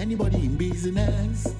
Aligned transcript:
anybody 0.00 0.46
in 0.46 0.56
business. 0.56 1.59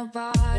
Our 0.00 0.49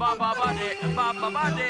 Baba 0.00 0.32
body, 0.34 0.94
Baba 0.96 1.30
body. 1.30 1.69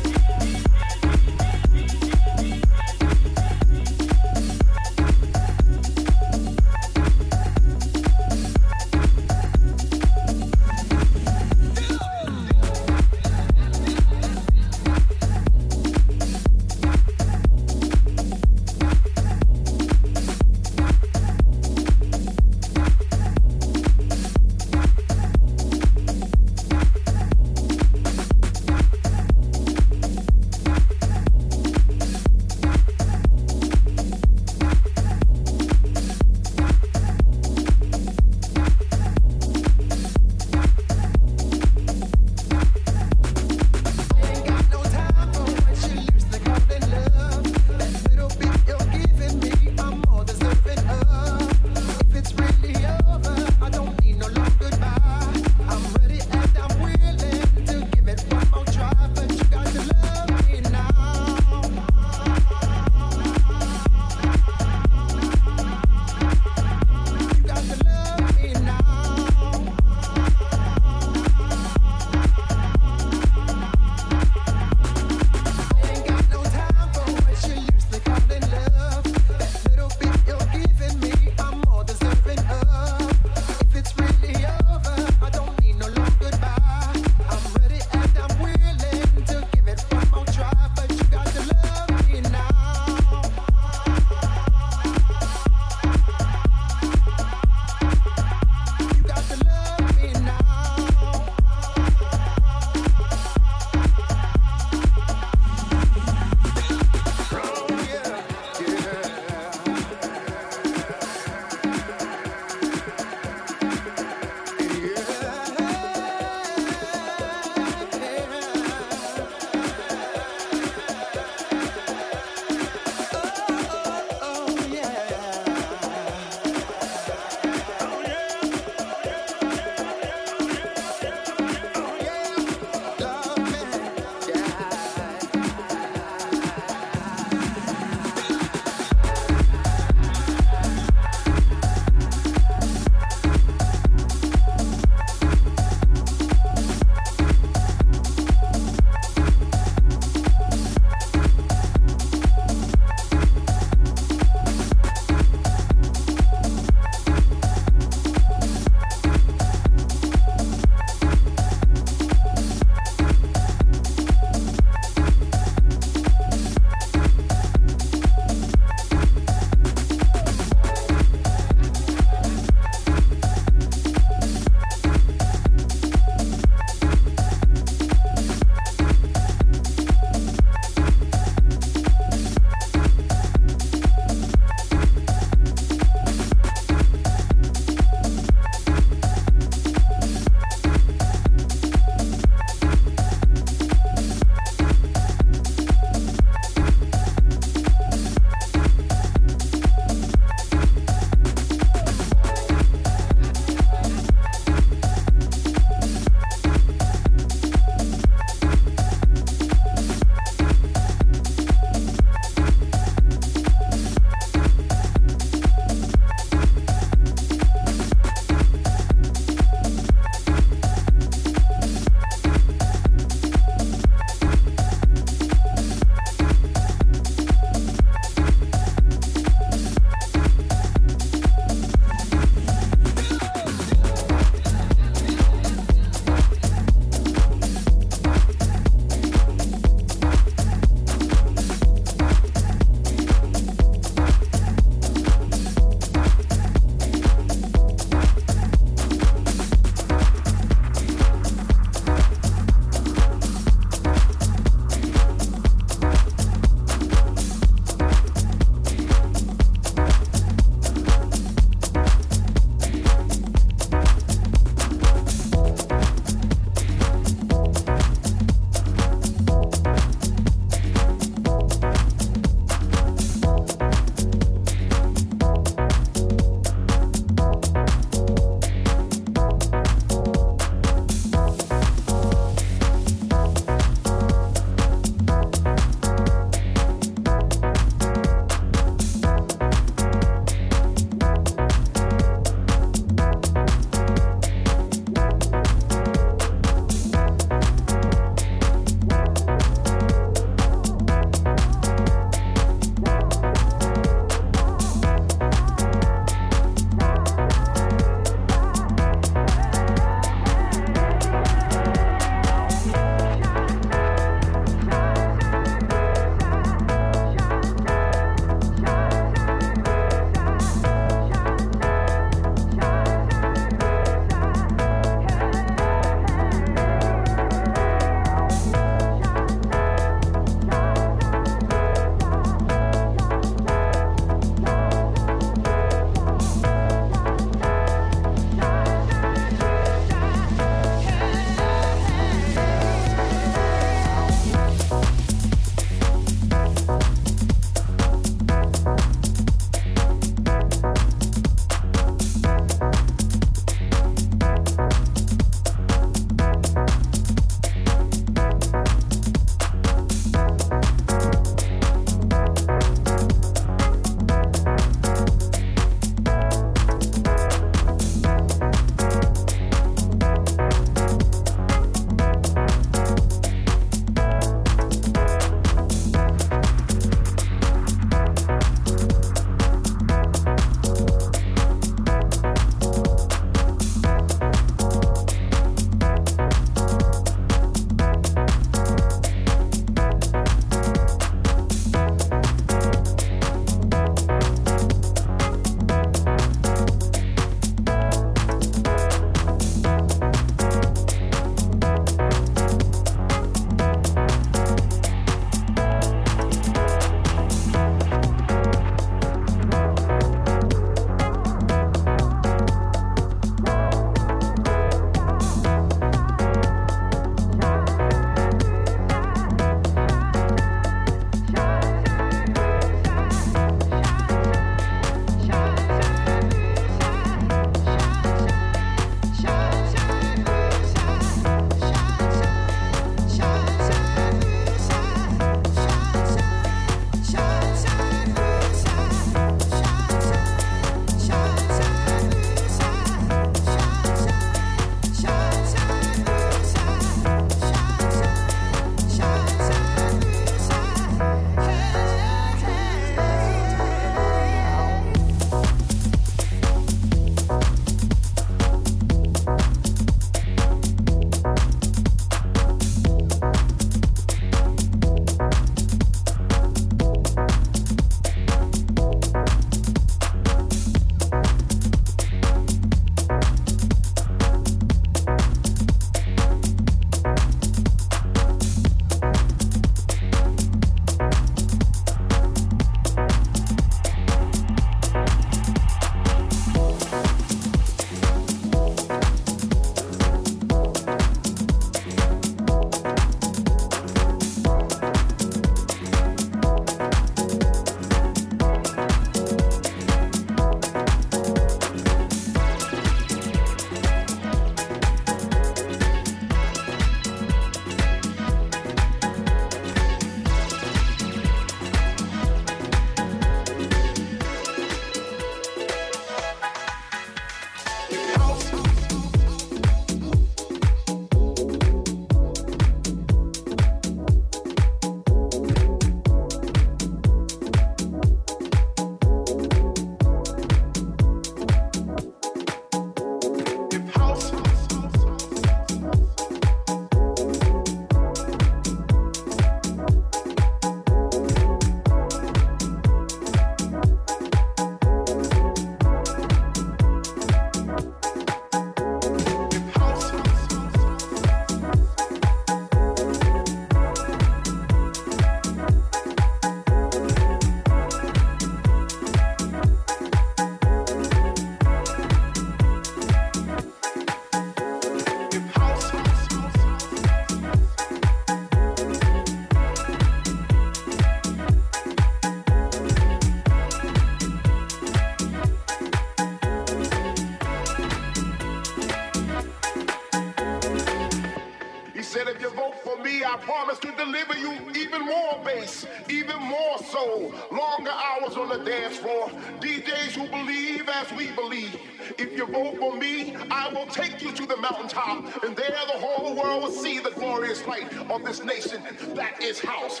Longer 587.50 587.90
hours 587.90 588.36
on 588.36 588.48
the 588.48 588.64
dance 588.64 588.96
floor. 588.96 589.28
DJs 589.60 590.12
who 590.12 590.26
believe 590.28 590.88
as 590.88 591.12
we 591.12 591.30
believe. 591.32 591.78
If 592.18 592.36
you 592.36 592.46
vote 592.46 592.78
for 592.78 592.96
me, 592.96 593.34
I 593.50 593.72
will 593.72 593.86
take 593.86 594.22
you 594.22 594.32
to 594.32 594.46
the 594.46 594.56
mountaintop. 594.56 595.44
And 595.44 595.56
there 595.56 595.70
the 595.70 595.98
whole 595.98 596.34
world 596.34 596.62
will 596.62 596.70
see 596.70 596.98
the 597.00 597.10
glorious 597.10 597.66
light 597.66 597.92
of 598.10 598.24
this 598.24 598.42
nation. 598.42 598.82
That 599.14 599.42
is 599.42 599.60
house. 599.60 600.00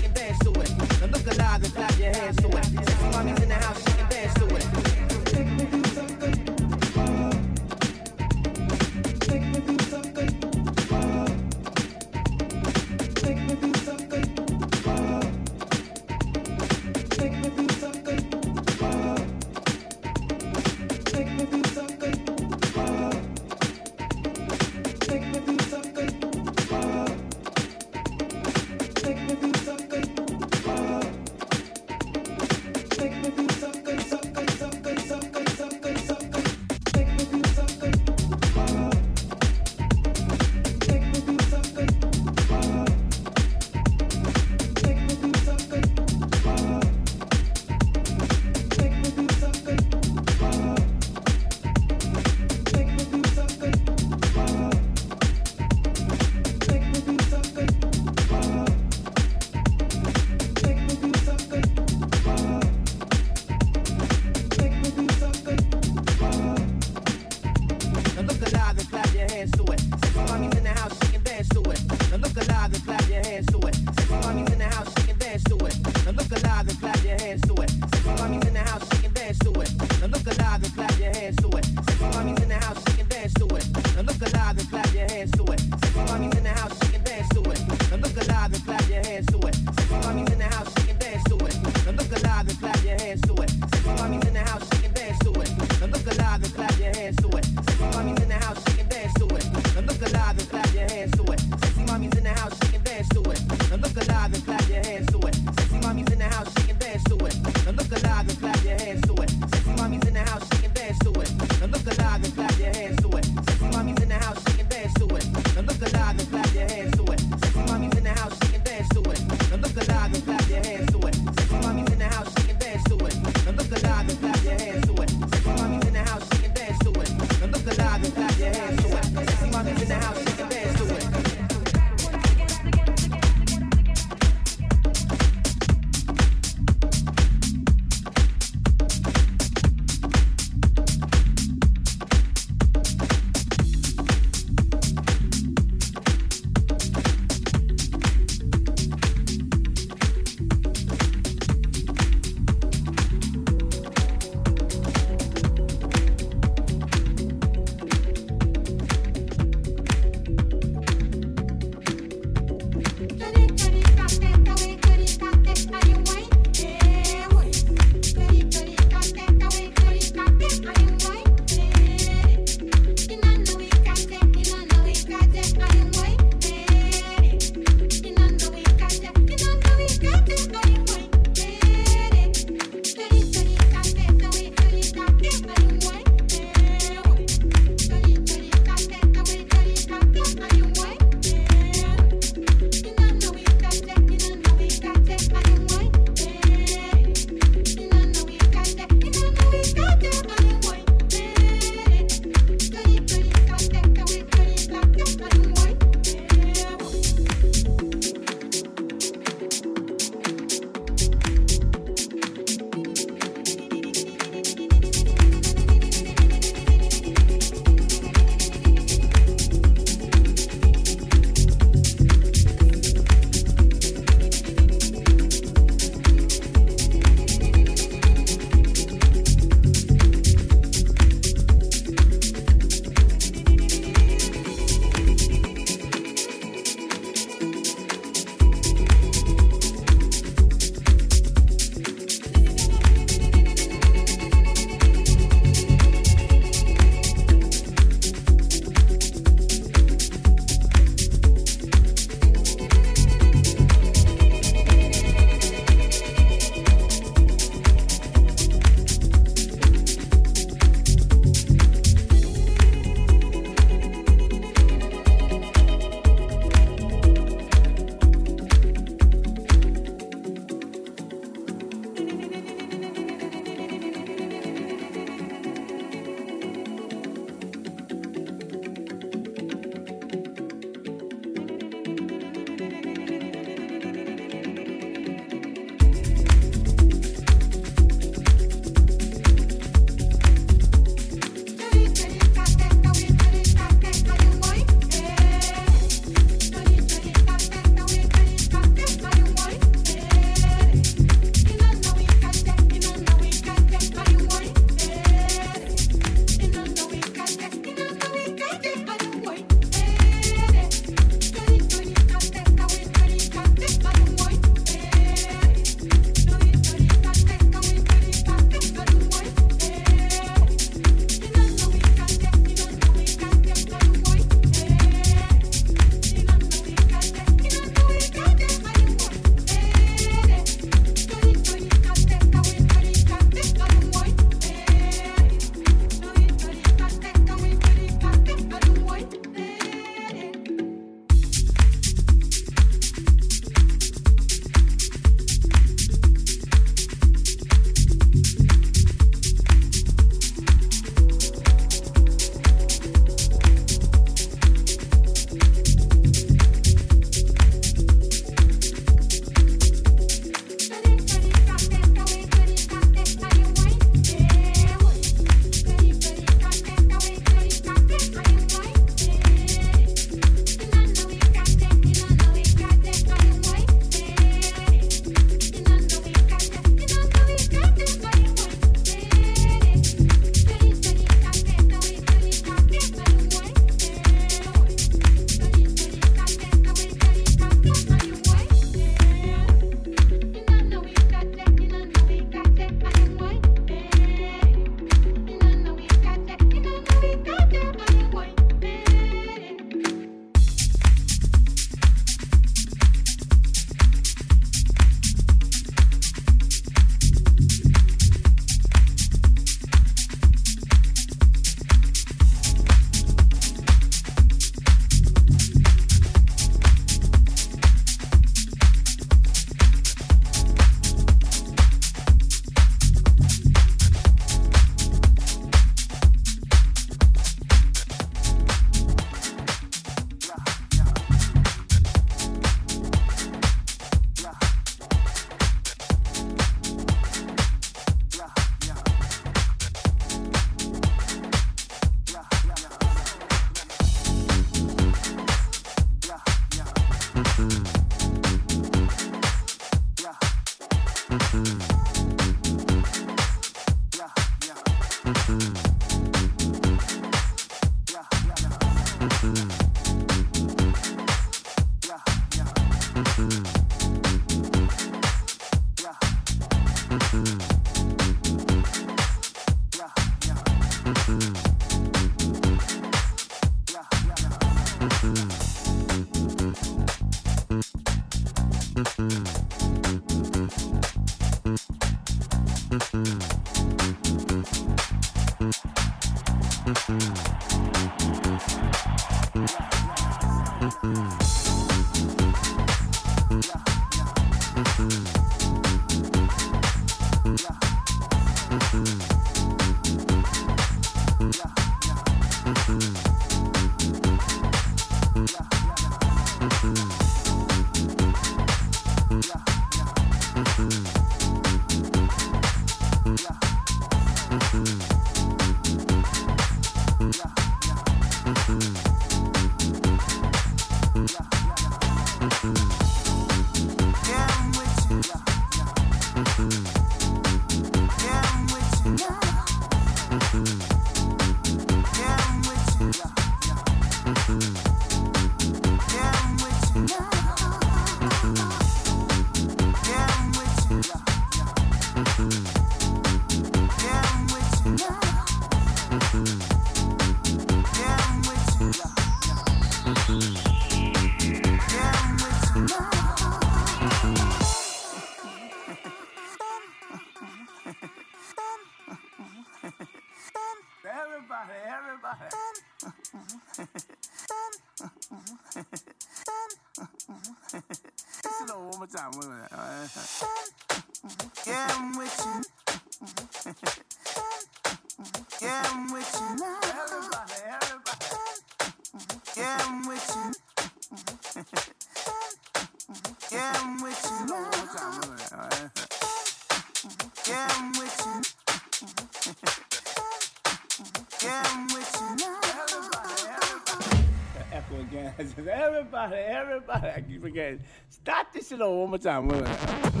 Everybody, 595.81 596.15
everybody. 596.15 596.89
I 596.89 597.01
keep 597.01 597.21
forgetting. 597.21 597.59
Start 597.89 598.27
this 598.33 598.49
shit 598.49 598.61
over 598.61 598.81
one 598.81 598.89
more 598.89 598.99
time. 598.99 600.00